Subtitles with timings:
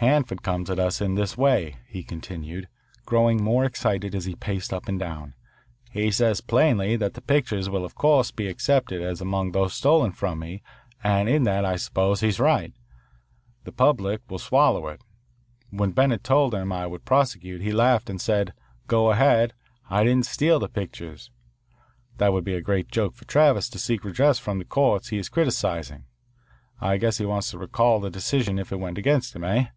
[0.00, 2.68] "Hanford comes at us in this way," he continued,
[3.04, 5.34] growing more excited as he paced up and down.
[5.90, 10.12] "He says plainly that the pictures will of course be accepted as among those stolen
[10.12, 10.62] from me,
[11.04, 12.72] and in that, I suppose, he is right.
[13.64, 15.02] The public will swallow it.
[15.68, 18.54] When Bennett told him I would prosecute he laughed and said,
[18.86, 19.52] 'Go ahead.
[19.90, 21.30] I didn't steal the pictures.
[22.16, 25.18] That would be a great joke for Travis to seek redress from the courts he
[25.18, 26.04] is criticising.
[26.80, 29.68] I guess he'd want to recall the decision if it went against him hey?'